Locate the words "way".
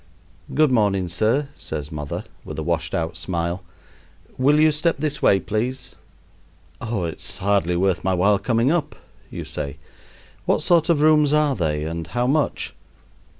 5.21-5.39